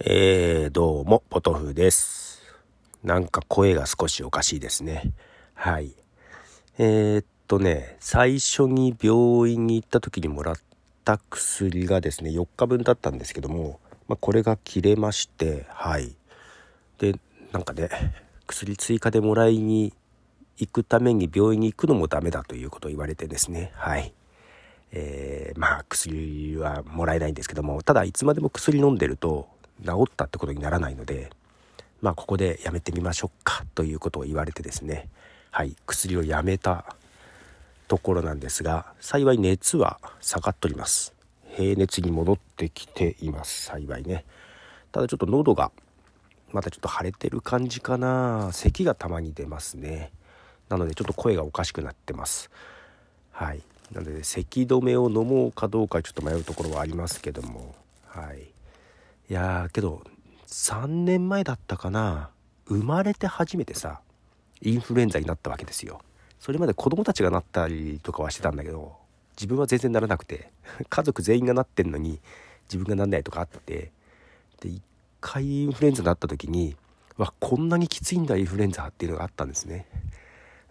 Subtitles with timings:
[0.00, 2.42] えー、どうも、ポトフです。
[3.04, 5.12] なんか声が少しおかしいですね。
[5.54, 5.94] はい。
[6.78, 10.56] えー、っとね、最初に病院に行った時にもらっ
[11.04, 13.78] た薬がですね、4日分だったんですけども、
[14.08, 16.16] まあ、これが切れまして、はい。
[16.98, 17.14] で、
[17.52, 17.88] なんかね、
[18.48, 19.92] 薬追加でもらいに
[20.56, 24.12] 行くために病院に行くのもダメだということを言われてですね、はい。
[24.90, 29.48] えー、まあ薬はもらえないんですけどもただいつまでも薬飲んでると
[29.82, 31.30] 治ったってことにならないので
[32.02, 35.08] まあここでやめてみましょうかということを言われてですね
[35.50, 36.96] はい薬をやめた
[37.88, 41.12] ところなんですが幸い熱は下がっております。
[41.56, 44.24] 平熱に戻ってきています幸いね。
[44.90, 45.70] ただちょっと喉が
[46.52, 48.50] またちょっと腫れてる感じかな。
[48.52, 50.10] 咳がたまに出ますね。
[50.68, 52.50] なのでちょっと声がおかしくなってます。
[53.32, 53.62] はい。
[53.92, 57.74] なので咳止めを飲もうかどうかちょっと迷うところはありますけども。
[58.06, 58.53] はい。
[59.30, 60.02] いやーけど
[60.46, 62.30] 3年前だったかな。
[62.66, 64.00] 生まれて初めてさ
[64.62, 66.00] インフルエンザになったわけですよ。
[66.40, 68.96] それまで子供たちがなったりとかはしてたんだけど
[69.36, 70.50] 自分は全然ならなくて
[70.88, 72.20] 家族全員がなってんのに
[72.68, 73.90] 自分がなんないとかあって
[74.60, 74.80] で1
[75.20, 76.76] 回インフルエンザになった時に
[77.16, 79.86] わこんなにきついんだインフルエンザっていうのがあったんですね。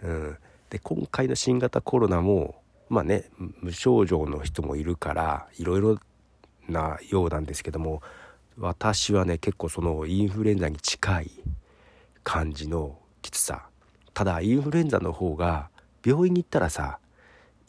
[0.04, 0.38] うん、
[0.70, 2.56] で今回の新型コロナも
[2.90, 5.98] まあね無症状の人もいるからいろいろ
[6.68, 8.02] なようなんですけども
[8.58, 11.32] 私はね結構そのインフルエンザに近い
[12.24, 13.68] 感じのきつさ。
[14.14, 15.70] ただインフルエンザの方が
[16.06, 17.00] 病院に行ったらさ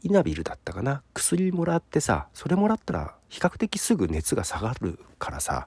[0.03, 1.03] イナビルだったかな？
[1.15, 5.67] 薬もらってさそれもらったら比較的すぐ熱が下がるからさ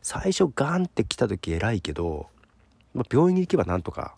[0.00, 2.28] 最初ガンって来た時偉いけど、
[2.94, 4.14] まあ、病院に行けばなんとか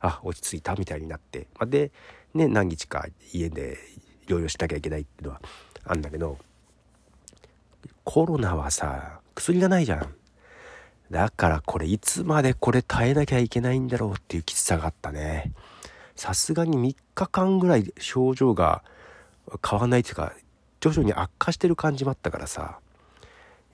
[0.00, 1.92] あ落ち着いたみたいになって、まあ、で
[2.32, 3.76] ね何日か家で
[4.26, 5.42] 療養しなきゃいけないっていうのは
[5.84, 6.38] あるんだけど
[8.04, 10.14] コロナはさ薬がないじゃん。
[11.10, 15.52] だからこれいつまでこれ耐えなきゃいけないんだろうっていうきつさがあったね。
[16.14, 18.84] さすがに3日間ぐらい症状が
[19.68, 20.32] 変わらないっていうか
[20.78, 22.78] 徐々に悪化してる感じもあったからさ。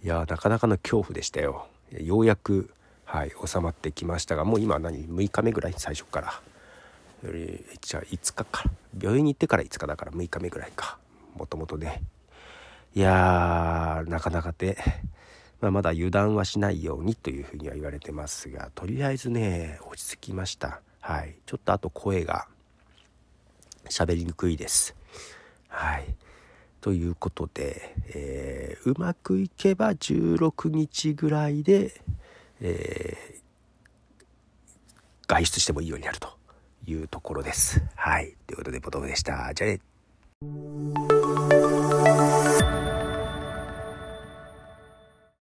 [0.03, 1.67] いやなかなかの恐怖でしたよ。
[1.93, 2.71] ようやく
[3.05, 5.75] はい収まってきましたがもう今何？6日目ぐらい？
[5.77, 6.41] 最初から。
[7.83, 8.65] じゃあ5日か。
[8.99, 10.97] 病院に行ってから5日だから6日目ぐらいか。
[11.37, 12.03] もともとね。
[12.95, 14.79] いやーなかなかで。
[15.61, 20.81] まあ、まだ油断はしないようにというふうには言われてますがとりあえずね落ち着きました。
[21.01, 21.35] はい。
[21.47, 22.47] ちょっとあと声が
[23.89, 24.95] 喋りにくいです。
[25.69, 26.15] はい。
[26.81, 32.01] ということで、えー、うまくいけば16日ぐらいで、
[32.61, 36.29] えー、外出してもいいようになると
[36.87, 37.83] いうところです。
[37.97, 38.35] はい。
[38.47, 39.53] ということでボトムでした。
[39.55, 41.18] じゃあね。